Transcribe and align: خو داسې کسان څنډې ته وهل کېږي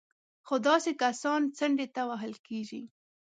خو 0.45 0.55
داسې 0.67 0.91
کسان 1.01 1.41
څنډې 1.57 1.87
ته 1.95 2.01
وهل 2.09 2.33
کېږي 2.47 2.81